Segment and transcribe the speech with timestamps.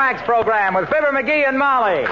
[0.00, 2.06] Wax program with Fibber McGee and Molly.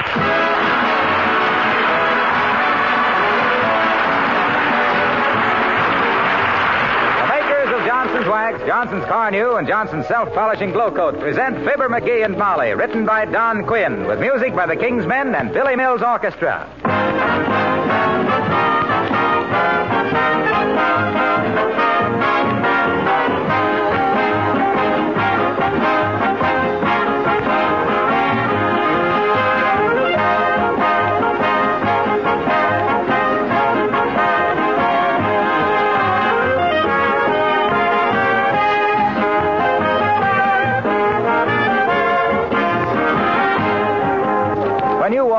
[7.16, 12.26] The makers of Johnson's Wax, Johnson's Carnu, and Johnson's Self Polishing Glo-Coat present Fibber McGee
[12.26, 16.02] and Molly, written by Don Quinn, with music by the King's Men and Billy Mills
[16.02, 16.70] Orchestra.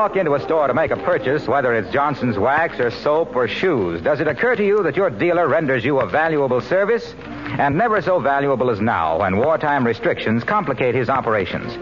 [0.00, 3.46] Walk into a store to make a purchase, whether it's Johnson's wax or soap or
[3.46, 7.14] shoes, does it occur to you that your dealer renders you a valuable service?
[7.58, 11.74] And never so valuable as now, when wartime restrictions complicate his operations.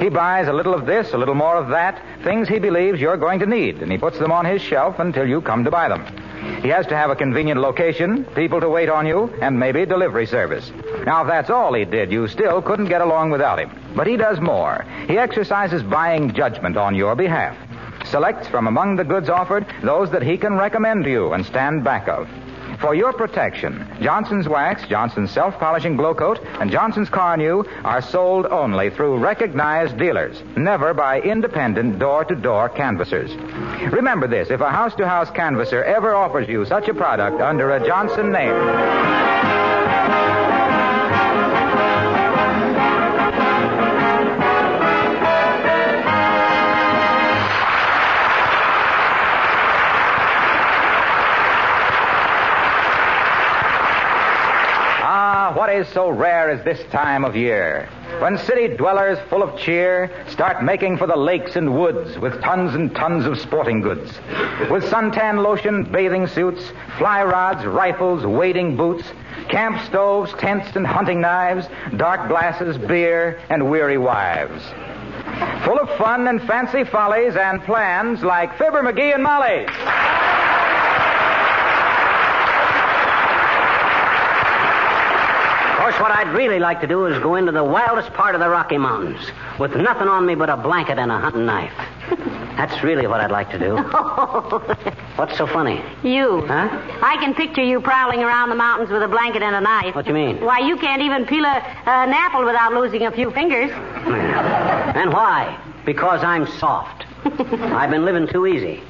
[0.00, 3.18] He buys a little of this, a little more of that, things he believes you're
[3.18, 5.90] going to need, and he puts them on his shelf until you come to buy
[5.90, 6.25] them.
[6.62, 10.26] He has to have a convenient location, people to wait on you, and maybe delivery
[10.26, 10.70] service.
[11.04, 13.70] Now, if that's all he did, you still couldn't get along without him.
[13.94, 14.84] But he does more.
[15.08, 17.56] He exercises buying judgment on your behalf.
[18.06, 21.82] Selects from among the goods offered those that he can recommend to you and stand
[21.82, 22.28] back of.
[22.80, 28.90] For your protection, Johnson's Wax, Johnson's Self Polishing Glo-Coat, and Johnson's Carnu are sold only
[28.90, 33.34] through recognized dealers, never by independent door to door canvassers.
[33.92, 37.70] Remember this if a house to house canvasser ever offers you such a product under
[37.70, 38.54] a Johnson name,
[55.76, 57.86] What is so rare as this time of year?
[58.20, 62.74] When city dwellers full of cheer start making for the lakes and woods with tons
[62.74, 64.10] and tons of sporting goods.
[64.70, 66.62] With suntan lotion, bathing suits,
[66.96, 69.04] fly rods, rifles, wading boots,
[69.50, 71.66] camp stoves, tents, and hunting knives,
[71.98, 74.62] dark glasses, beer, and weary wives.
[75.66, 79.66] Full of fun and fancy follies and plans like Fibber McGee and Molly.
[85.86, 88.48] Course, what I'd really like to do is go into the wildest part of the
[88.48, 89.20] Rocky Mountains
[89.56, 91.72] with nothing on me but a blanket and a hunting knife.
[92.56, 93.76] That's really what I'd like to do.
[95.16, 95.80] What's so funny?
[96.02, 96.44] You.
[96.44, 96.68] Huh?
[97.02, 99.94] I can picture you prowling around the mountains with a blanket and a knife.
[99.94, 100.40] What do you mean?
[100.40, 101.54] Why, you can't even peel a,
[101.86, 103.70] an apple without losing a few fingers.
[103.70, 105.56] And why?
[105.84, 107.04] Because I'm soft.
[107.24, 108.82] I've been living too easy.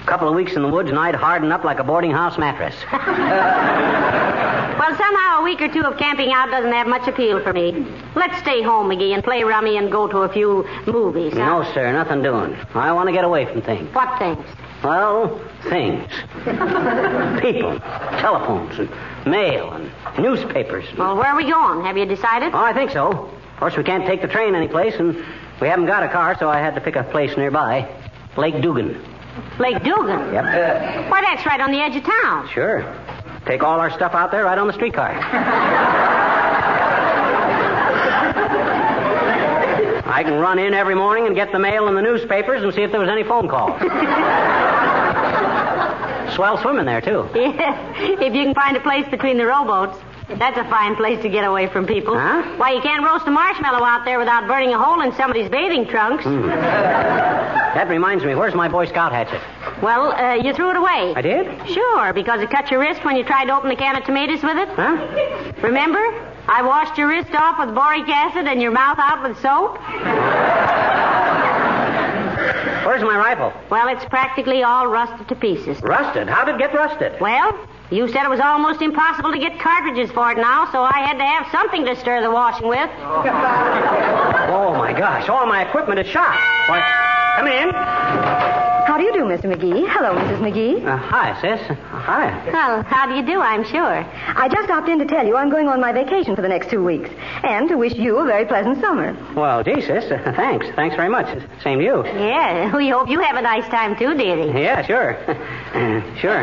[0.00, 2.38] A couple of weeks in the woods and I'd harden up like a boarding house
[2.38, 2.76] mattress.
[4.84, 7.72] Well, somehow a week or two of camping out doesn't have much appeal for me.
[8.14, 11.32] Let's stay home, McGee, and play rummy and go to a few movies.
[11.32, 11.38] huh?
[11.38, 12.54] No, sir, nothing doing.
[12.74, 13.88] I want to get away from things.
[13.94, 14.44] What things?
[14.82, 15.40] Well,
[15.70, 16.06] things.
[17.40, 18.90] People, telephones, and
[19.26, 19.90] mail, and
[20.22, 20.84] newspapers.
[20.98, 21.82] Well, where are we going?
[21.86, 22.52] Have you decided?
[22.52, 23.08] Oh, I think so.
[23.10, 25.16] Of course, we can't take the train anyplace, and
[25.62, 27.88] we haven't got a car, so I had to pick a place nearby.
[28.36, 29.02] Lake Dugan.
[29.58, 30.30] Lake Dugan.
[30.34, 31.10] Yep.
[31.10, 32.50] Why, that's right on the edge of town.
[32.50, 32.82] Sure.
[33.46, 35.12] Take all our stuff out there right on the streetcar.
[40.06, 42.82] I can run in every morning and get the mail and the newspapers and see
[42.82, 43.80] if there was any phone calls.
[46.34, 47.28] Swell swimming there, too.
[47.34, 49.98] Yeah, if you can find a place between the rowboats.
[50.28, 52.18] That's a fine place to get away from people.
[52.18, 52.42] Huh?
[52.56, 55.86] Why, you can't roast a marshmallow out there without burning a hole in somebody's bathing
[55.86, 56.24] trunks.
[56.24, 56.46] Hmm.
[56.46, 59.42] That reminds me, where's my Boy Scout hatchet?
[59.84, 61.12] Well, uh, you threw it away.
[61.14, 61.68] I did?
[61.68, 64.42] Sure, because it cut your wrist when you tried to open a can of tomatoes
[64.42, 64.68] with it.
[64.70, 64.96] Huh?
[65.62, 66.00] Remember?
[66.48, 69.78] I washed your wrist off with boric acid and your mouth out with soap?
[72.86, 73.52] Where's my rifle?
[73.68, 75.82] Well, it's practically all rusted to pieces.
[75.82, 76.28] Rusted?
[76.28, 77.20] How did it get rusted?
[77.20, 77.52] Well,
[77.90, 81.18] you said it was almost impossible to get cartridges for it now, so I had
[81.18, 82.88] to have something to stir the washing with.
[84.48, 85.28] Oh, my gosh.
[85.28, 86.38] All my equipment is shot.
[86.68, 86.80] Why,
[87.36, 88.43] come in.
[89.34, 89.52] Mr.
[89.52, 89.88] McGee?
[89.88, 90.38] Hello, Mrs.
[90.38, 90.86] McGee.
[90.86, 91.60] Uh, hi, sis.
[91.90, 92.50] Hi.
[92.52, 94.04] Well, how do you do, I'm sure.
[94.36, 96.70] I just stopped in to tell you I'm going on my vacation for the next
[96.70, 97.10] two weeks
[97.42, 99.16] and to wish you a very pleasant summer.
[99.34, 100.04] Well, gee, sis.
[100.04, 100.66] Uh, thanks.
[100.76, 101.26] Thanks very much.
[101.64, 102.04] Same to you.
[102.04, 104.52] Yeah, we hope you have a nice time too, dearie.
[104.62, 105.16] Yeah, sure.
[105.28, 106.42] Uh, sure.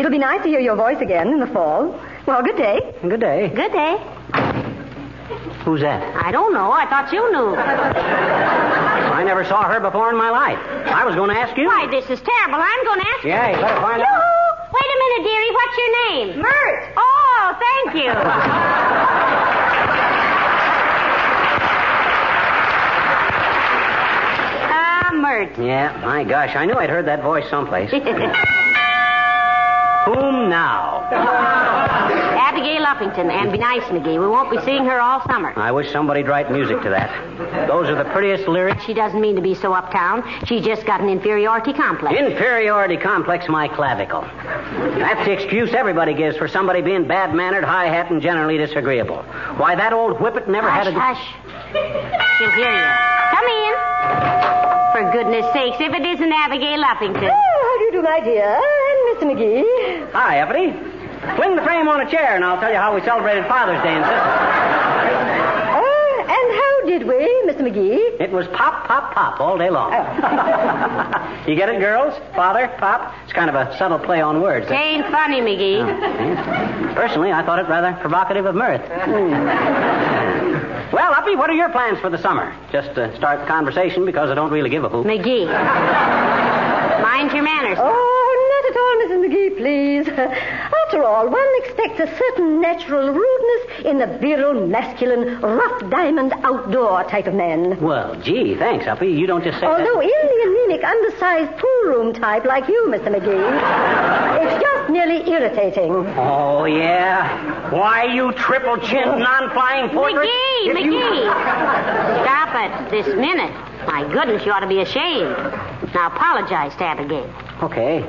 [0.00, 1.96] It'll be nice to hear your voice again in the fall.
[2.26, 2.92] Well, good day.
[3.02, 3.52] Good day.
[3.54, 3.96] Good day.
[5.64, 6.02] Who's that?
[6.24, 6.72] I don't know.
[6.72, 8.95] I thought you knew.
[9.26, 10.56] I never saw her before in my life.
[10.86, 11.66] I was going to ask you.
[11.66, 12.60] Why, this is terrible.
[12.62, 13.30] I'm going to ask you.
[13.30, 14.06] Yeah, you better find out.
[14.06, 14.70] Yoo-hoo!
[14.70, 15.50] Wait a minute, dearie.
[15.50, 16.38] What's your name?
[16.46, 16.94] Mert.
[16.96, 18.12] Oh, thank you.
[24.68, 25.56] Ah, Mert.
[25.58, 27.90] Yeah, my gosh, I knew I'd heard that voice someplace.
[27.90, 28.02] Whom
[30.48, 31.72] now?
[32.56, 34.18] Abigail Uppington, and be nice, McGee.
[34.18, 35.52] We won't be seeing her all summer.
[35.56, 37.68] I wish somebody'd write music to that.
[37.68, 38.82] Those are the prettiest lyrics.
[38.84, 40.24] She doesn't mean to be so uptown.
[40.46, 42.18] She just got an inferiority complex.
[42.18, 44.22] Inferiority complex, my clavicle.
[44.22, 49.22] That's the excuse everybody gives for somebody being bad mannered, high hat, and generally disagreeable.
[49.58, 50.98] Why, that old whippet never hush, had a.
[50.98, 51.20] hush.
[52.38, 52.88] She'll hear you.
[53.36, 53.74] Come in.
[54.96, 57.28] For goodness sakes, if it isn't Abigail Uppington.
[57.30, 58.54] Oh, how do you do, my dear?
[58.56, 59.36] And Mr.
[59.36, 60.12] McGee.
[60.12, 60.95] Hi, Effie.
[61.34, 63.94] Fling the frame on a chair, and I'll tell you how we celebrated Father's Day
[63.96, 64.20] in Sisters.
[65.76, 67.18] Uh, and how did we,
[67.50, 67.62] Mr.
[67.66, 68.20] McGee?
[68.20, 69.92] It was pop, pop, pop all day long.
[71.48, 72.14] you get it, girls?
[72.34, 73.12] Father, pop?
[73.24, 74.66] It's kind of a subtle play on words.
[74.66, 76.94] It ain't funny, McGee.
[76.94, 78.82] Personally, I thought it rather provocative of mirth.
[80.92, 82.54] well, Uppy, what are your plans for the summer?
[82.72, 85.06] Just to start the conversation because I don't really give a hoot.
[85.06, 85.46] McGee.
[87.02, 87.78] Mind your manners.
[87.80, 89.05] Oh, not at all, Mrs.
[89.22, 90.08] McGee, please.
[90.08, 97.04] After all, one expects a certain natural rudeness in the virile, masculine, rough diamond, outdoor
[97.04, 97.80] type of man.
[97.80, 99.08] Well, gee, thanks, Uppy.
[99.08, 103.08] You don't just say Although in the anemic, undersized pool room type like you, Mr.
[103.08, 105.90] McGee, it's just nearly irritating.
[106.18, 107.70] Oh, yeah?
[107.70, 110.28] Why, you triple chin, non flying portrait?
[110.28, 112.22] McGee, If you- McGee.
[112.22, 113.52] Stop it this minute.
[113.86, 115.36] My goodness, you ought to be ashamed.
[115.94, 117.32] Now apologize to Abigail.
[117.62, 118.04] Okay.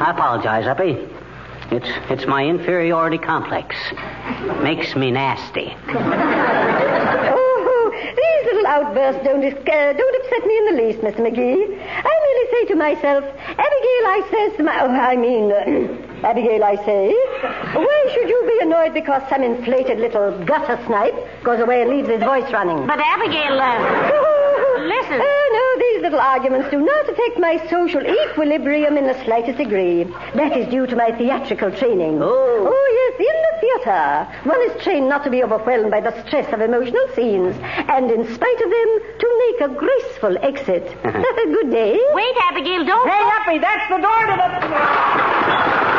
[0.00, 1.08] I apologize, Uppy.
[1.70, 3.74] It's it's my inferiority complex.
[4.62, 5.74] Makes me nasty.
[7.36, 11.20] Oh, these little outbursts don't, uh, don't upset me in the least, Mr.
[11.20, 11.62] McGee.
[11.78, 14.80] I merely say to myself, Abigail, I says my...
[14.82, 17.12] Oh, I mean, uh, Abigail, I say,
[17.74, 21.14] why should you be annoyed because some inflated little gutter snipe
[21.44, 22.86] goes away and leaves his voice running?
[22.86, 25.20] But Abigail, uh, Listen.
[26.04, 30.04] No, these little arguments do not affect my social equilibrium in the slightest degree.
[30.34, 32.20] That is due to my theatrical training.
[32.20, 32.68] Oh.
[32.68, 34.28] Oh, yes, in the theater.
[34.44, 37.56] One is trained not to be overwhelmed by the stress of emotional scenes,
[37.88, 40.84] and in spite of them, to make a graceful exit.
[41.02, 41.98] Good day.
[42.12, 43.08] wait, Abigail, don't.
[43.08, 44.36] Hey, Uppy, that's the door to
[45.88, 45.93] the.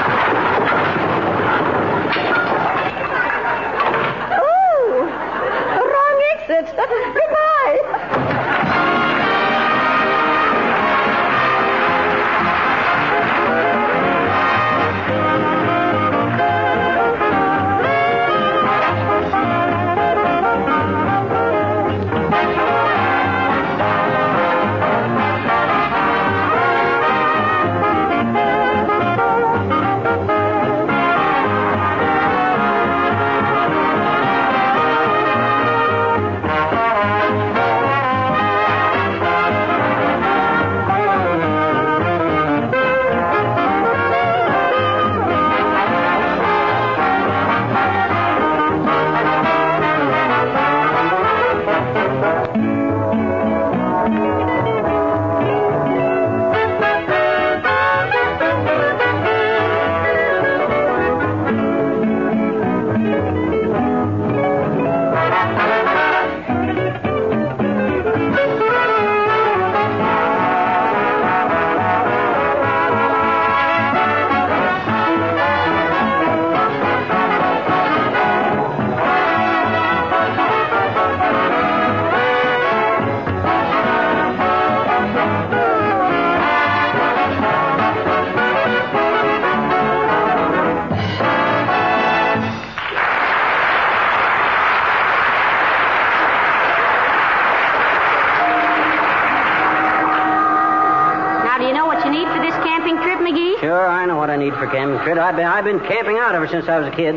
[106.46, 107.16] Ever since I was a kid.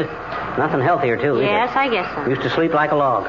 [0.57, 1.37] Nothing healthier, too.
[1.37, 1.43] either.
[1.43, 2.29] Yes, I guess so.
[2.29, 3.25] Used to sleep like a log.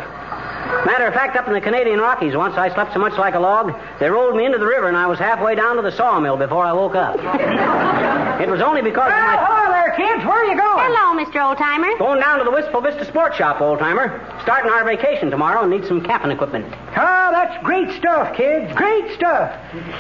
[0.85, 3.39] Matter of fact, up in the Canadian Rockies, once I slept so much like a
[3.39, 6.37] log, they rolled me into the river, and I was halfway down to the sawmill
[6.37, 7.15] before I woke up.
[8.41, 9.35] it was only because of my...
[9.35, 10.23] hello there, kids.
[10.23, 10.87] Where are you going?
[10.87, 11.41] Hello, Mr.
[11.41, 11.97] Oldtimer.
[11.97, 14.23] Going down to the Wistful Vista Sports Shop, old timer.
[14.43, 16.65] Starting our vacation tomorrow and need some camping equipment.
[16.95, 18.71] Ah, that's great stuff, kids.
[18.75, 19.51] Great stuff.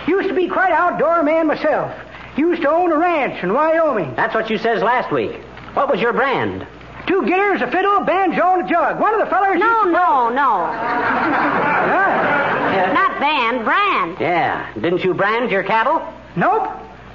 [0.07, 1.91] Used to be quite an outdoor man myself.
[2.37, 4.15] Used to own a ranch in Wyoming.
[4.15, 5.41] That's what you says last week.
[5.73, 6.65] What was your brand?
[7.07, 8.99] Two guitars, a fiddle, a banjo, and a jug.
[8.99, 9.59] One of the fellers.
[9.59, 10.65] No, no, no.
[10.67, 12.29] Huh?
[12.93, 14.17] Not band, brand.
[14.19, 14.71] Yeah.
[14.75, 16.01] Didn't you brand your cattle?
[16.35, 16.67] Nope.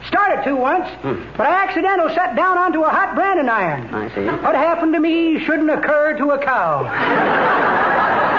[0.08, 1.24] Started to once, hmm.
[1.36, 3.94] but I accidental sat down onto a hot branding iron.
[3.94, 4.26] I see.
[4.26, 6.82] What happened to me shouldn't occur to a cow.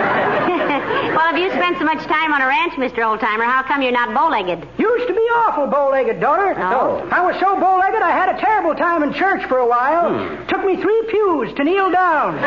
[1.15, 2.99] well, if you spent so much time on a ranch, Mr.
[2.99, 4.67] Oldtimer, how come you're not bow-legged?
[4.77, 6.53] Used to be awful bow-legged, daughter.
[6.57, 7.01] Oh.
[7.01, 7.09] oh.
[7.09, 10.13] I was so bow-legged I had a terrible time in church for a while.
[10.13, 10.45] Hmm.
[10.47, 12.37] Took me three pews to kneel down.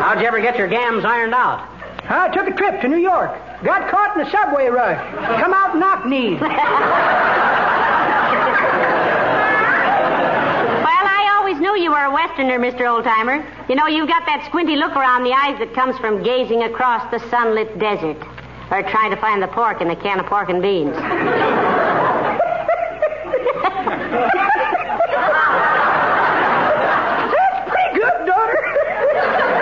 [0.00, 1.68] How'd you ever get your gams ironed out?
[2.08, 3.30] I took a trip to New York.
[3.62, 4.98] Got caught in a subway rush.
[5.40, 6.40] Come out knock-kneed.
[6.40, 6.50] Well,
[11.06, 12.80] I always knew you were a Westerner, Mr.
[12.80, 13.46] Oldtimer.
[13.68, 17.08] You know, you've got that squinty look around the eyes that comes from gazing across
[17.10, 18.16] the sunlit desert.
[18.70, 20.94] Or trying to find the pork in the can of pork and beans.
[27.30, 28.60] That's pretty good, daughter.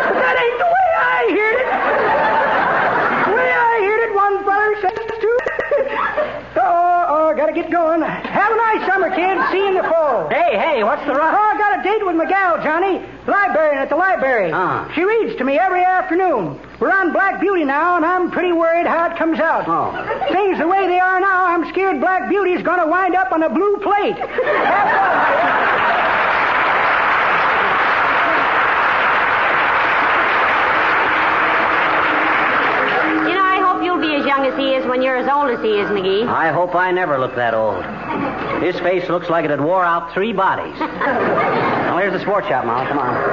[0.08, 1.68] but that ain't the way I heard it.
[3.28, 5.30] The way I heard it, one feller says to.
[6.60, 8.02] oh, oh, gotta get going.
[8.02, 9.40] Have a nice summer, kids.
[9.50, 10.28] See you in the fall.
[10.28, 11.37] Hey, hey, what's the rush?
[11.78, 12.98] I a date with my gal, Johnny.
[13.26, 14.50] Librarian at the library.
[14.52, 14.90] Ah.
[14.94, 16.58] She reads to me every afternoon.
[16.80, 19.64] We're on Black Beauty now, and I'm pretty worried how it comes out.
[19.68, 19.92] Oh.
[20.32, 23.42] Things the way they are now, I'm scared Black Beauty's going to wind up on
[23.44, 24.18] a blue plate.
[33.28, 35.50] You know, I hope you'll be as young as he is when you're as old
[35.50, 36.26] as he is, McGee.
[36.26, 37.84] I hope I never look that old.
[38.62, 40.76] His face looks like it had wore out three bodies.
[40.80, 42.86] well, here's the sports shop, Molly.
[42.86, 43.24] Come on.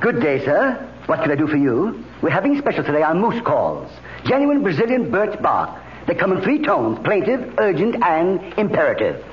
[0.00, 0.90] Good day, sir.
[1.06, 2.04] What can I do for you?
[2.22, 3.90] We're having special today on moose calls.
[4.24, 5.80] Genuine Brazilian birch bark.
[6.06, 9.24] They come in three tones plaintive, urgent, and imperative.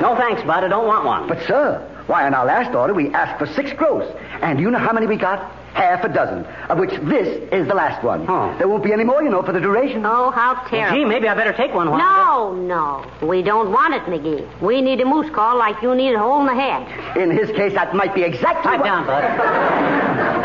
[0.00, 0.64] No thanks, bud.
[0.64, 1.28] I don't want one.
[1.28, 4.12] But, sir, why, on our last order, we asked for six gross.
[4.42, 5.50] And do you know how many we got?
[5.74, 8.26] Half a dozen, of which this is the last one.
[8.28, 8.54] Oh.
[8.58, 10.04] There won't be any more, you know, for the duration.
[10.04, 10.96] Oh, how terrible.
[10.98, 11.90] Gee, maybe I better take one.
[11.90, 13.26] while- No, no.
[13.26, 14.60] We don't want it, McGee.
[14.60, 17.16] We need a moose call like you need a hole in the head.
[17.16, 18.84] In his case, that might be exactly Pipe what...
[18.86, 19.24] down, bud.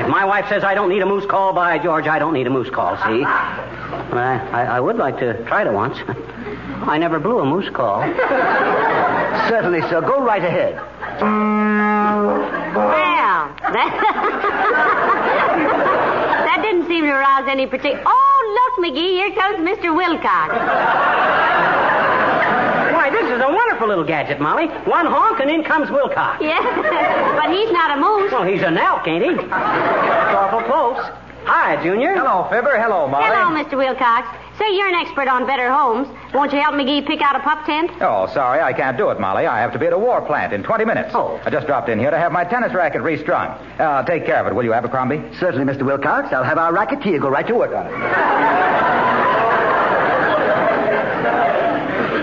[0.06, 2.48] if my wife says I don't need a moose call, by George, I don't need
[2.48, 3.24] a moose call, see?
[3.24, 5.98] But I, I, I would like to try it once.
[6.88, 8.02] I never blew a moose call.
[9.50, 10.00] Certainly, sir.
[10.02, 10.76] Go right ahead.
[12.76, 14.94] Well, that...
[17.02, 18.04] that didn't seem to arouse any particular...
[18.06, 19.96] Oh, look, McGee, here comes Mr.
[19.96, 20.54] Wilcox.
[22.94, 24.68] Why, this is a wonderful little gadget, Molly.
[24.86, 26.42] One honk and in comes Wilcox.
[26.42, 26.60] Yeah,
[27.42, 28.32] but he's not a moose.
[28.32, 29.36] Well, he's an elk, ain't he?
[29.36, 30.98] That's awful close.
[31.46, 32.16] Hi, Junior.
[32.16, 32.78] Hello, Fibber.
[32.78, 33.26] Hello, Molly.
[33.26, 33.78] Hello, Mr.
[33.78, 34.28] Wilcox.
[34.58, 36.08] Say, you're an expert on better homes.
[36.34, 37.92] Won't you help McGee pick out a pup tent?
[38.02, 39.46] Oh, sorry, I can't do it, Molly.
[39.46, 41.12] I have to be at a war plant in 20 minutes.
[41.14, 41.40] Oh.
[41.46, 43.50] I just dropped in here to have my tennis racket restrung.
[43.80, 45.22] Uh, take care of it, will you, Abercrombie?
[45.40, 45.86] Certainly, Mr.
[45.86, 46.34] Wilcox.
[46.34, 47.94] I'll have our racketeer go right to work on it.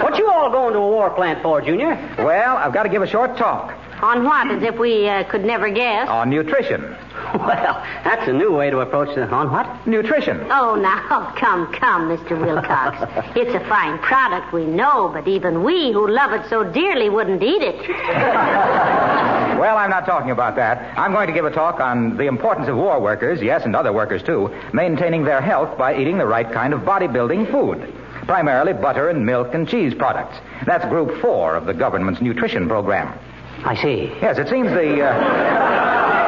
[0.03, 1.95] What you all going to a war plant for, Junior?
[2.19, 3.73] Well, I've got to give a short talk
[4.03, 4.49] On what?
[4.51, 6.09] As if we uh, could never guess.
[6.09, 6.97] on nutrition.
[7.45, 9.29] Well, that's a new way to approach the...
[9.29, 9.87] On what?
[9.89, 10.47] Nutrition.
[10.51, 12.41] Oh, now, come, come, Mr.
[12.41, 12.97] Wilcox.
[13.37, 17.43] it's a fine product, we know, but even we who love it so dearly wouldn't
[17.43, 17.91] eat it.
[19.55, 20.99] Well, I'm not talking about that.
[20.99, 23.93] I'm going to give a talk on the importance of war workers, yes, and other
[23.93, 27.95] workers too, maintaining their health by eating the right kind of bodybuilding food.
[28.27, 30.37] Primarily butter and milk and cheese products.
[30.67, 33.19] That's group four of the government's nutrition program.
[33.65, 34.13] I see.
[34.21, 35.03] Yes, it seems the.
[35.03, 36.24] Uh,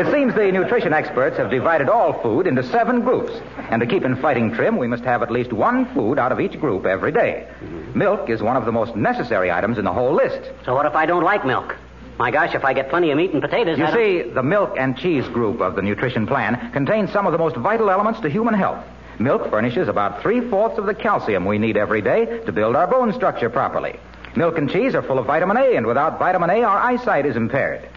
[0.00, 3.32] it seems the nutrition experts have divided all food into seven groups.
[3.70, 6.40] And to keep in fighting trim, we must have at least one food out of
[6.40, 7.48] each group every day.
[7.60, 7.98] Mm-hmm.
[7.98, 10.50] Milk is one of the most necessary items in the whole list.
[10.64, 11.76] So what if I don't like milk?
[12.18, 14.96] My gosh, if I get plenty of meat and potatoes, You see, the milk and
[14.96, 18.54] cheese group of the nutrition plan contains some of the most vital elements to human
[18.54, 18.84] health.
[19.18, 22.86] Milk furnishes about three fourths of the calcium we need every day to build our
[22.86, 23.98] bone structure properly.
[24.36, 27.36] Milk and cheese are full of vitamin A, and without vitamin A, our eyesight is
[27.36, 27.88] impaired.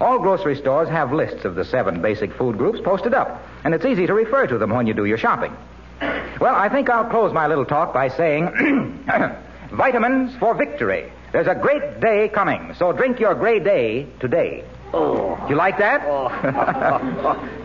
[0.00, 3.84] All grocery stores have lists of the seven basic food groups posted up, and it's
[3.84, 5.56] easy to refer to them when you do your shopping.
[6.40, 9.04] Well, I think I'll close my little talk by saying
[9.72, 11.10] vitamins for victory.
[11.32, 14.64] There's a great day coming, so drink your great day today.
[14.92, 15.44] Oh.
[15.48, 16.02] You like that?
[16.04, 16.28] Oh.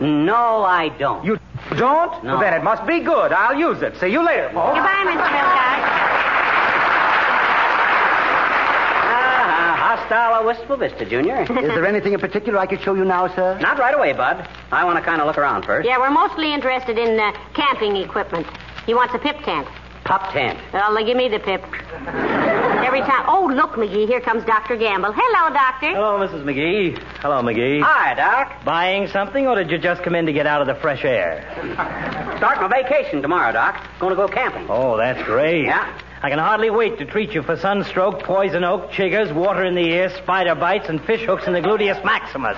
[0.00, 1.24] no, I don't.
[1.24, 1.38] You
[1.70, 2.24] don't?
[2.24, 2.32] No.
[2.32, 3.32] Well, then it must be good.
[3.32, 3.96] I'll use it.
[3.98, 4.74] See you later, folks.
[4.74, 5.16] Goodbye, Mr.
[5.16, 6.21] Wilcox.
[10.12, 11.42] Hostile or wistful vista, Junior.
[11.42, 13.58] Is there anything in particular I could show you now, sir?
[13.60, 14.46] Not right away, Bud.
[14.70, 15.88] I want to kind of look around first.
[15.88, 18.46] Yeah, we're mostly interested in uh, camping equipment.
[18.84, 19.66] He wants a pip tent.
[20.04, 20.58] Pop tent.
[20.72, 21.62] Well, they give me the pip.
[22.84, 23.24] Every time.
[23.26, 24.76] Oh, look, McGee, here comes Dr.
[24.76, 25.14] Gamble.
[25.16, 25.94] Hello, Doctor.
[25.94, 26.44] Hello, Mrs.
[26.44, 26.98] McGee.
[27.20, 27.80] Hello, McGee.
[27.82, 28.64] Hi, Doc.
[28.64, 31.40] Buying something, or did you just come in to get out of the fresh air?
[32.36, 33.82] Start my vacation tomorrow, Doc.
[33.98, 34.66] Going to go camping.
[34.68, 35.64] Oh, that's great.
[35.64, 35.98] Yeah.
[36.24, 39.88] I can hardly wait to treat you for sunstroke, poison oak, chiggers, water in the
[39.88, 42.56] ear, spider bites, and fish hooks in the gluteus maximus.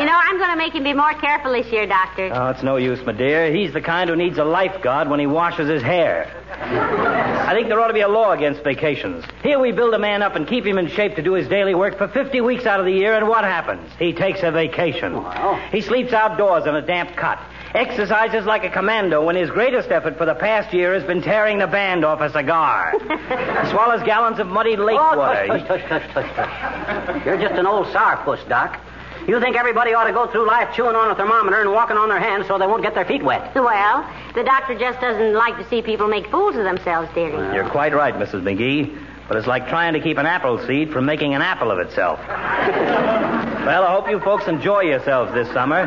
[0.00, 2.28] You know, I'm going to make him be more careful this year, Doctor.
[2.34, 3.54] Oh, it's no use, my dear.
[3.54, 6.28] He's the kind who needs a lifeguard when he washes his hair.
[6.50, 9.24] I think there ought to be a law against vacations.
[9.44, 11.76] Here we build a man up and keep him in shape to do his daily
[11.76, 13.88] work for 50 weeks out of the year, and what happens?
[14.00, 15.14] He takes a vacation.
[15.14, 15.54] Oh, well.
[15.70, 17.38] He sleeps outdoors in a damp cot.
[17.76, 21.58] Exercises like a commando when his greatest effort for the past year has been tearing
[21.58, 22.92] the band off a cigar.
[22.98, 25.46] he swallows gallons of muddy lake Oh, water.
[25.46, 27.24] tush, tush, tush, tush, tush.
[27.26, 28.80] You're just an old sourpuss, Doc.
[29.28, 32.08] You think everybody ought to go through life chewing on a thermometer and walking on
[32.08, 33.54] their hands so they won't get their feet wet?
[33.54, 37.54] Well, the doctor just doesn't like to see people make fools of themselves, dearie.
[37.54, 38.40] You're quite right, Mrs.
[38.42, 39.02] McGee.
[39.28, 42.20] But it's like trying to keep an apple seed from making an apple of itself.
[42.28, 45.84] well, I hope you folks enjoy yourselves this summer.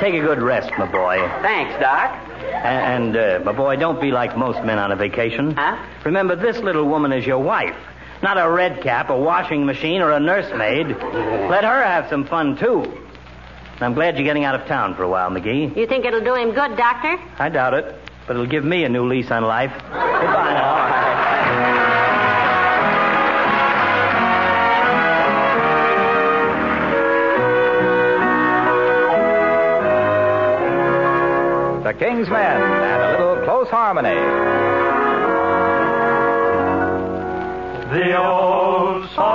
[0.00, 1.16] Take a good rest, my boy.
[1.42, 2.28] Thanks, Doc.
[2.42, 5.54] And, and uh, my boy, don't be like most men on a vacation.
[5.54, 5.76] Huh?
[6.04, 7.76] Remember, this little woman is your wife,
[8.22, 10.88] not a red cap, a washing machine, or a nursemaid.
[10.88, 12.98] Let her have some fun, too.
[13.80, 15.76] I'm glad you're getting out of town for a while, McGee.
[15.76, 17.16] You think it'll do him good, Doctor?
[17.38, 19.72] I doubt it, but it'll give me a new lease on life.
[19.72, 20.81] Goodbye now.
[32.02, 34.08] King's Men and a little close harmony.
[37.96, 39.31] The old songs,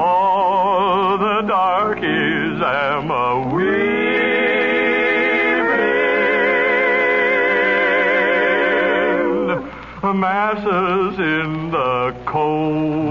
[0.00, 4.06] All the darkies am a weeping,
[10.20, 13.05] masses in the cold,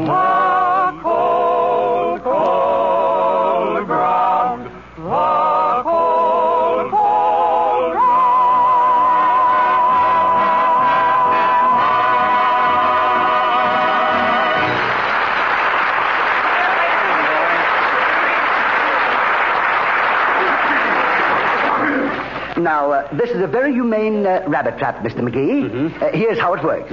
[23.18, 25.20] this is a very humane uh, rabbit trap, Mr.
[25.20, 26.02] McGee.
[26.02, 26.92] Uh, here's how it works.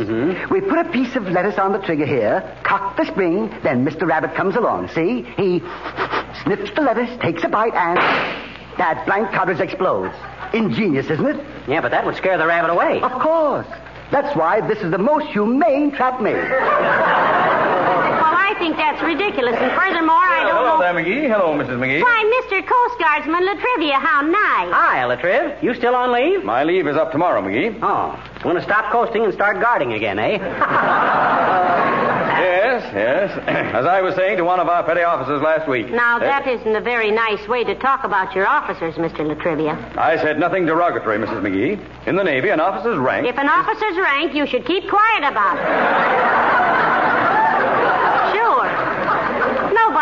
[0.50, 4.06] We put a piece of lettuce on the trigger here, cock the spring, then Mr.
[4.06, 4.88] Rabbit comes along.
[4.88, 5.22] See?
[5.36, 5.60] He
[6.44, 7.98] sniffs the lettuce, takes a bite, and
[8.78, 10.14] that blank cartridge explodes.
[10.54, 11.46] Ingenious, isn't it?
[11.68, 13.00] Yeah, but that would scare the rabbit away.
[13.00, 13.66] Of course.
[14.10, 16.36] That's why this is the most humane trap made.
[17.72, 19.56] Well, I think that's ridiculous.
[19.56, 20.72] And furthermore, I don't know.
[20.92, 21.26] McGee.
[21.28, 21.78] Hello, Mrs.
[21.78, 22.02] McGee.
[22.02, 22.60] Why, Mr.
[22.66, 24.72] Coast Guardsman Latrivia, how nice.
[24.72, 25.62] Hi, Latriv.
[25.62, 26.44] You still on leave?
[26.44, 27.78] My leave is up tomorrow, McGee.
[27.82, 30.38] Oh, going to stop coasting and start guarding again, eh?
[32.42, 33.30] Yes, yes.
[33.76, 35.90] As I was saying to one of our petty officers last week.
[35.90, 39.18] Now, that isn't a very nice way to talk about your officers, Mr.
[39.18, 39.76] Latrivia.
[39.96, 41.40] I said nothing derogatory, Mrs.
[41.42, 41.78] McGee.
[42.08, 43.26] In the Navy, an officer's rank.
[43.28, 45.62] If an officer's rank, you should keep quiet about it.
[48.34, 48.64] Sure.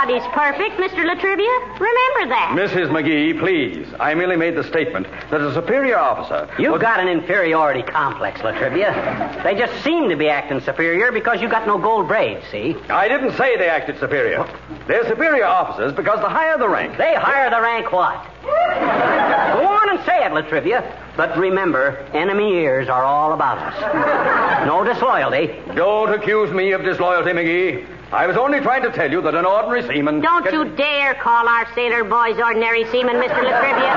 [0.03, 1.05] Nobody's perfect, Mr.
[1.05, 1.79] Latrivia.
[1.79, 2.55] Remember that.
[2.57, 2.89] Mrs.
[2.89, 3.87] McGee, please.
[4.01, 6.49] I merely made the statement that a superior officer.
[6.59, 9.43] You've would- got an inferiority complex, Latrivia.
[9.43, 12.77] They just seem to be acting superior because you've got no gold braids, see?
[12.89, 14.47] I didn't say they acted superior.
[14.87, 16.97] They're superior officers because the higher the rank.
[16.97, 18.25] They hire the rank what?
[18.43, 20.83] Go on and say it, Latrivia.
[21.15, 24.67] But remember, enemy ears are all about us.
[24.67, 25.55] No disloyalty.
[25.75, 27.87] Don't accuse me of disloyalty, McGee.
[28.13, 30.21] I was only trying to tell you that an ordinary seaman.
[30.21, 33.39] Don't can- you dare call our sailor boys ordinary seamen, Mr.
[33.39, 33.95] Latrivia.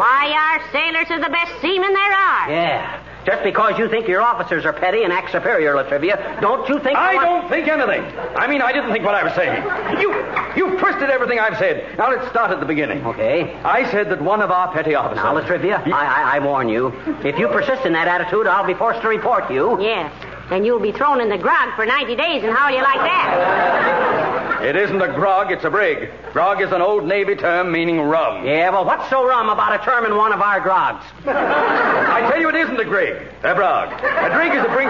[0.00, 2.50] Why, our sailors are the best seamen there are.
[2.50, 2.98] Yeah.
[3.26, 6.98] Just because you think your officers are petty and act superior, Latrivia, don't you think...
[6.98, 8.02] I don't think anything.
[8.36, 9.62] I mean, I didn't think what I was saying.
[10.00, 10.10] You,
[10.56, 11.96] you twisted everything I've said.
[11.98, 13.06] Now let's start at the beginning.
[13.06, 13.54] Okay.
[13.62, 15.22] I said that one of our petty officers.
[15.22, 16.88] Now, Latrivia, I, I, I warn you.
[17.22, 19.80] If you persist in that attitude, I'll be forced to report you.
[19.80, 20.10] Yes.
[20.52, 23.00] And you'll be thrown in the grog for 90 days, and how do you like
[23.00, 24.60] that?
[24.62, 26.10] It isn't a grog, it's a brig.
[26.34, 28.44] Grog is an old Navy term meaning rum.
[28.44, 31.06] Yeah, well, what's so rum about a term in one of our grogs?
[31.26, 33.92] I tell you, it isn't a grig, a brog.
[33.94, 34.88] A brig is a brig.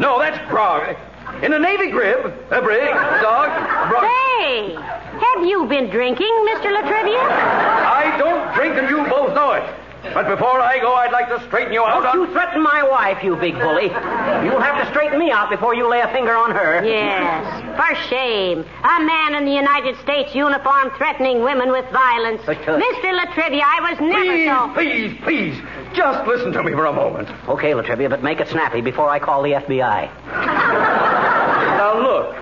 [0.00, 0.96] No, that's grog.
[1.42, 4.02] In a Navy grib, a brig, a dog, a brog.
[4.06, 6.70] Say, have you been drinking, Mr.
[6.70, 7.18] Latrivia?
[7.20, 9.64] I don't drink, and you both know it.
[10.14, 12.26] But before I go, I'd like to straighten you out Don't on.
[12.26, 13.90] you threaten my wife, you big bully.
[14.44, 16.84] You'll have to straighten me out before you lay a finger on her.
[16.84, 18.60] Yes, for shame.
[18.60, 22.42] A man in the United States uniform threatening women with violence.
[22.46, 23.18] But, uh, Mr.
[23.18, 24.70] Latrivia, I was never Please, so.
[24.74, 27.28] please, please, just listen to me for a moment.
[27.48, 30.10] Okay, Latrivia, but make it snappy before I call the FBI.
[31.80, 32.36] Now look,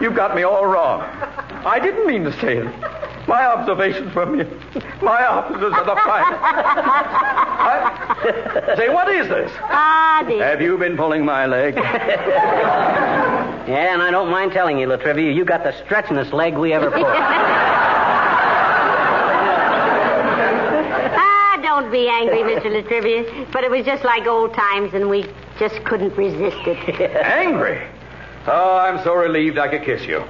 [0.00, 1.00] you've got me all wrong.
[1.02, 2.66] I didn't mean to say it.
[3.26, 4.44] My observations from you.
[5.02, 6.40] My officers are the finest.
[7.62, 9.50] I- Say, what is this?
[9.64, 10.42] Ah, dear.
[10.44, 11.74] Have you been pulling my leg?
[13.66, 16.88] Yeah, and I don't mind telling you, Latrivia, you got the stretchingest leg we ever
[16.88, 17.04] pulled.
[21.18, 22.66] Ah, don't be angry, Mr.
[22.70, 23.50] Latrivia.
[23.52, 25.26] But it was just like old times, and we
[25.58, 27.00] just couldn't resist it.
[27.26, 27.80] Angry?
[28.46, 30.20] Oh, I'm so relieved I could kiss you.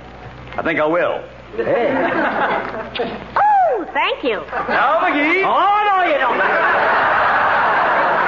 [0.56, 1.22] I think I will.
[3.36, 4.40] Oh, thank you.
[4.68, 5.42] Now, McGee.
[5.44, 6.36] oh, no, you don't.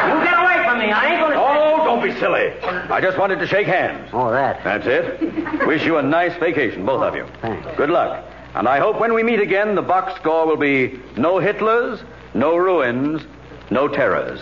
[0.09, 0.91] You get away from me.
[0.93, 1.39] I ain't going to...
[1.39, 2.53] Oh, don't be silly.
[2.91, 4.09] I just wanted to shake hands.
[4.13, 4.63] Oh, that.
[4.65, 5.67] That's it.
[5.67, 7.25] Wish you a nice vacation, both of you.
[7.25, 7.67] Oh, thanks.
[7.77, 8.25] Good luck.
[8.55, 12.03] And I hope when we meet again, the box score will be no Hitlers,
[12.35, 13.23] no ruins,
[13.71, 14.41] no terrors.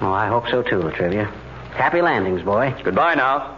[0.00, 1.30] Oh, I hope so, too, Latrivia.
[1.70, 2.74] Happy landings, boy.
[2.82, 3.56] Goodbye now.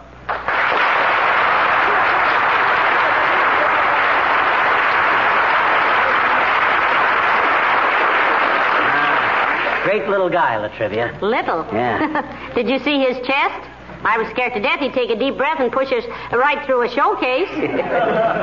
[9.89, 11.19] Great little guy, Latrivia.
[11.19, 11.65] Little.
[11.73, 12.51] Yeah.
[12.55, 13.67] Did you see his chest?
[14.03, 16.83] I was scared to death he'd take a deep breath and push us right through
[16.83, 17.49] a showcase.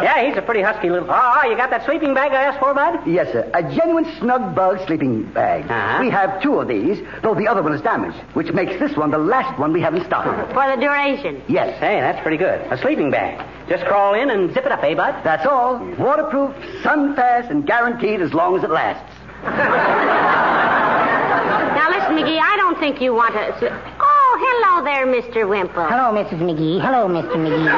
[0.06, 1.08] Yeah, he's a pretty husky little...
[1.08, 3.06] Oh, oh, you got that sleeping bag I asked for, Bud?
[3.06, 3.48] Yes, sir.
[3.54, 5.70] A genuine snug bug sleeping bag.
[5.70, 5.98] Uh-huh.
[6.00, 9.12] We have two of these, though the other one is damaged, which makes this one
[9.12, 10.24] the last one we have in stock.
[10.52, 11.42] For the duration.
[11.48, 11.78] Yes.
[11.78, 12.60] Hey, that's pretty good.
[12.72, 13.38] A sleeping bag.
[13.68, 15.22] Just crawl in and zip it up, eh, Bud?
[15.22, 15.78] That's all.
[15.96, 19.12] Waterproof, sun-fast, and guaranteed as long as it lasts.
[22.16, 23.96] Now, listen, McGee, I don't think you want to.
[24.00, 25.46] Oh, hello there, Mr.
[25.46, 25.86] Wimple.
[25.86, 26.40] Hello, Mrs.
[26.40, 26.80] McGee.
[26.80, 27.36] Hello, Mr.
[27.36, 27.68] McGee.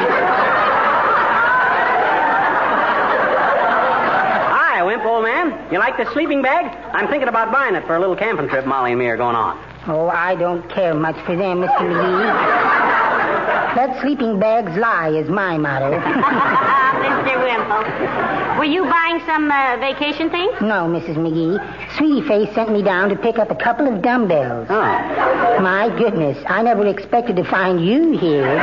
[4.55, 5.73] Hi, Wimp, old man.
[5.73, 6.67] You like this sleeping bag?
[6.95, 9.35] I'm thinking about buying it for a little camping trip Molly and me are going
[9.35, 9.59] on.
[9.89, 11.81] Oh, I don't care much for them, Mr.
[11.81, 13.77] McGee.
[13.77, 16.85] Let sleeping bags lie is my motto.
[17.03, 17.35] Mr.
[17.43, 18.59] Wimple.
[18.59, 20.53] Were you buying some uh, vacation things?
[20.61, 21.17] No, Mrs.
[21.17, 21.59] McGee.
[21.97, 24.67] Sweetie Face sent me down to pick up a couple of dumbbells.
[24.71, 25.61] Oh.
[25.61, 28.59] My goodness, I never expected to find you here.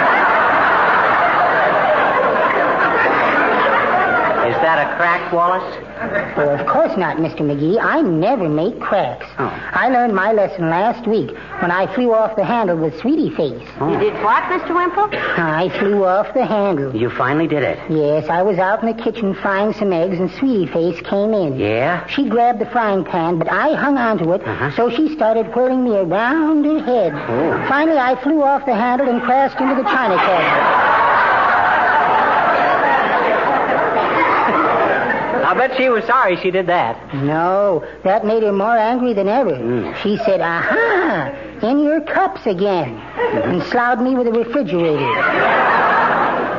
[4.46, 5.85] Is that a crack, Wallace?
[6.38, 7.40] Well, of course not, Mr.
[7.42, 7.80] McGee.
[7.82, 9.26] I never make cracks.
[9.40, 9.46] Oh.
[9.72, 13.68] I learned my lesson last week when I flew off the handle with Sweetie Face.
[13.80, 14.76] You did what, Mr.
[14.76, 15.10] Wimple?
[15.14, 16.96] I flew off the handle.
[16.96, 17.80] You finally did it.
[17.90, 21.58] Yes, I was out in the kitchen frying some eggs, and Sweetie Face came in.
[21.60, 22.06] Yeah?
[22.08, 24.72] She grabbed the frying pan, but I hung onto it, Uh-huh.
[24.76, 27.14] so she started whirling me around her head.
[27.16, 27.66] Oh.
[27.68, 30.95] Finally, I flew off the handle and crashed into the china cabinet.
[35.68, 37.14] Bet she was sorry she did that.
[37.14, 39.52] No, that made her more angry than ever.
[39.52, 39.96] Mm.
[40.02, 42.96] She said, Aha, in your cups again,
[43.44, 45.14] and sloughed me with a refrigerator.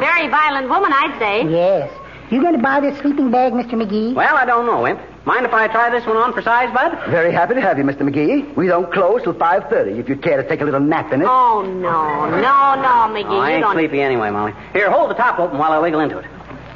[0.00, 1.48] Very very violent woman, I'd say.
[1.50, 1.90] Yes.
[2.30, 3.72] You going to buy this sleeping bag, Mr.
[3.72, 4.14] McGee?
[4.14, 5.00] Well, I don't know, Imp.
[5.24, 7.10] Mind if I try this one on for size, Bud?
[7.10, 8.02] Very happy to have you, Mr.
[8.02, 8.56] McGee.
[8.56, 11.28] We don't close till 5.30 if you'd care to take a little nap in it.
[11.28, 12.28] Oh, no.
[12.30, 13.26] No, no, McGee.
[13.26, 13.74] Oh, I you ain't don't...
[13.74, 14.52] sleepy anyway, Molly.
[14.72, 16.26] Here, hold the top open while I wiggle into it.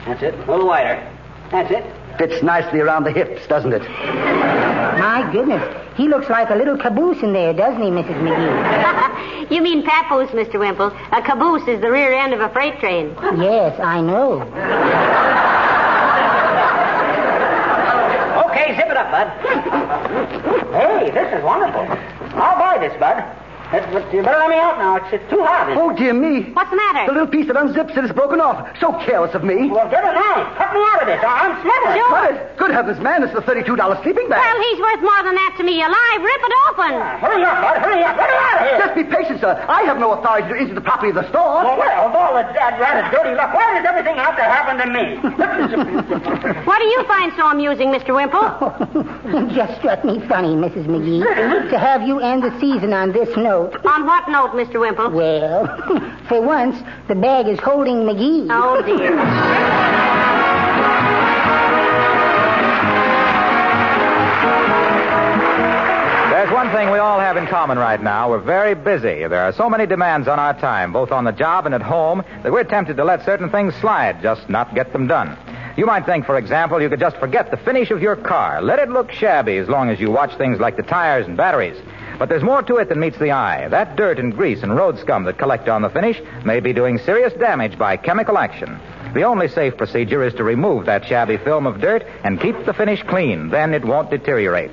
[0.06, 0.34] That's it.
[0.34, 0.96] A little wider.
[1.50, 1.99] That's it.
[2.18, 3.82] Fits nicely around the hips, doesn't it?
[3.82, 5.62] My goodness.
[5.96, 8.20] He looks like a little caboose in there, doesn't he, Mrs.
[8.20, 9.50] McGee?
[9.50, 10.58] you mean papoose, Mr.
[10.58, 10.88] Wimple.
[11.12, 13.14] A caboose is the rear end of a freight train.
[13.38, 14.42] yes, I know.
[18.50, 19.28] Okay, zip it up, Bud.
[20.72, 21.82] hey, this is wonderful.
[22.38, 23.24] I'll buy this, Bud.
[23.70, 24.96] That's, but you better let me out now.
[24.98, 25.70] It's, it's too hot.
[25.78, 26.50] Oh, dear me.
[26.52, 27.06] What's the matter?
[27.06, 28.66] The little piece that unzips it is broken off.
[28.82, 29.70] So careless of me.
[29.70, 30.58] Well, get it out.
[30.58, 31.22] Cut me out of this.
[31.22, 31.94] I'm smothered.
[31.94, 32.10] Sure.
[32.10, 32.38] Cut it.
[32.58, 34.42] Good heavens, man, it's the $32 sleeping bag.
[34.42, 36.18] Well, he's worth more than that to me alive.
[36.20, 36.92] Rip it open.
[36.98, 37.76] Ah, hurry up, Bud.
[37.86, 38.16] Hurry up.
[38.18, 38.78] Let me out of here.
[38.82, 39.54] Just be patient, sir.
[39.68, 41.62] I have no authority to enter the property of the store.
[41.64, 44.74] Well, well, with all that, that rather dirty luck, why does everything have to happen
[44.82, 45.04] to me?
[46.70, 48.14] What do you find so amusing, Mr.
[48.14, 48.42] Wimple?
[49.30, 50.86] It just struck me funny, Mrs.
[50.86, 53.59] McGee, to have you end the season on this note.
[53.68, 54.80] On what note, Mr.
[54.80, 55.10] Wimple?
[55.10, 55.66] Well,
[56.28, 56.76] for once,
[57.08, 58.48] the bag is holding McGee.
[58.50, 59.16] Oh, dear.
[66.30, 68.30] There's one thing we all have in common right now.
[68.30, 69.26] We're very busy.
[69.26, 72.24] There are so many demands on our time, both on the job and at home,
[72.42, 75.36] that we're tempted to let certain things slide, just not get them done.
[75.76, 78.62] You might think, for example, you could just forget the finish of your car.
[78.62, 81.76] Let it look shabby as long as you watch things like the tires and batteries.
[82.20, 83.66] But there's more to it than meets the eye.
[83.68, 86.98] That dirt and grease and road scum that collect on the finish may be doing
[86.98, 88.78] serious damage by chemical action.
[89.14, 92.74] The only safe procedure is to remove that shabby film of dirt and keep the
[92.74, 93.48] finish clean.
[93.48, 94.70] Then it won't deteriorate.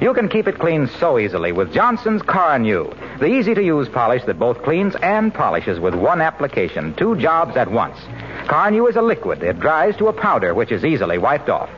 [0.00, 4.22] You can keep it clean so easily with Johnson's Carnu, the easy to use polish
[4.26, 7.98] that both cleans and polishes with one application, two jobs at once.
[8.46, 9.42] Carnu is a liquid.
[9.42, 11.70] It dries to a powder which is easily wiped off.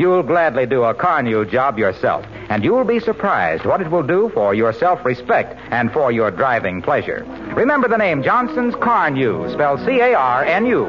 [0.00, 4.30] You'll gladly do a Carnu job yourself, and you'll be surprised what it will do
[4.32, 7.26] for your self respect and for your driving pleasure.
[7.54, 10.86] Remember the name Johnson's Carnu, spelled C A R N U.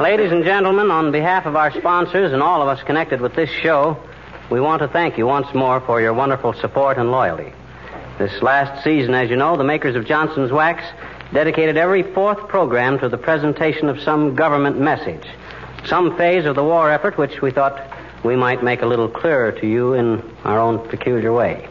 [0.00, 3.50] Ladies and gentlemen, on behalf of our sponsors and all of us connected with this
[3.50, 4.02] show,
[4.50, 7.52] we want to thank you once more for your wonderful support and loyalty.
[8.18, 10.82] This last season, as you know, the makers of Johnson's Wax
[11.32, 15.26] dedicated every fourth program to the presentation of some government message,
[15.84, 17.86] some phase of the war effort which we thought
[18.24, 21.68] we might make a little clearer to you in our own peculiar way.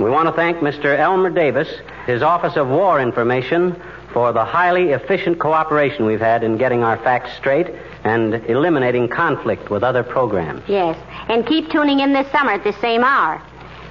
[0.00, 0.96] We want to thank Mr.
[0.98, 1.68] Elmer Davis,
[2.06, 3.80] his Office of War Information,
[4.12, 7.66] for the highly efficient cooperation we've had in getting our facts straight
[8.04, 10.62] and eliminating conflict with other programs.
[10.68, 10.96] Yes.
[11.28, 13.42] And keep tuning in this summer at the same hour.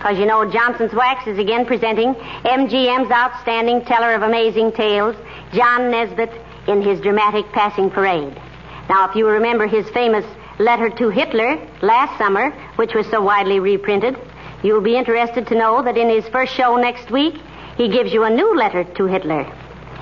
[0.05, 5.15] Because you know Johnson's Wax is again presenting MGM's outstanding teller of amazing tales,
[5.51, 6.29] John Nesbitt,
[6.67, 8.39] in his dramatic passing parade.
[8.87, 10.23] Now, if you remember his famous
[10.59, 14.15] letter to Hitler last summer, which was so widely reprinted,
[14.61, 17.33] you'll be interested to know that in his first show next week,
[17.75, 19.51] he gives you a new letter to Hitler.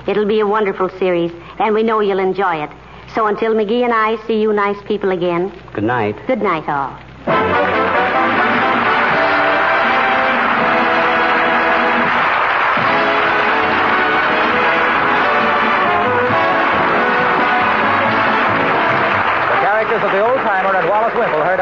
[0.06, 2.68] It'll be a wonderful series, and we know you'll enjoy it.
[3.14, 6.16] So until McGee and I see you nice people again, Good night.
[6.26, 7.63] good night, all.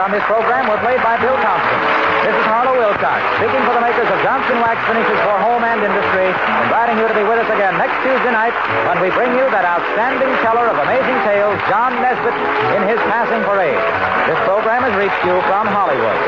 [0.03, 1.79] On this program were played by Bill Thompson.
[2.27, 5.79] This is Harlow Wilcox, speaking for the makers of Johnson Wax Finishes for Home and
[5.79, 6.27] Industry,
[6.67, 8.51] inviting you to be with us again next Tuesday night
[8.91, 13.47] when we bring you that outstanding teller of amazing tales, John Nesbitt, in his passing
[13.47, 13.79] parade.
[14.27, 16.19] This program has reached you from Hollywood.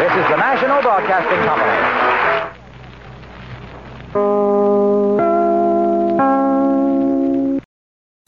[0.00, 1.76] This is the National Broadcasting Company.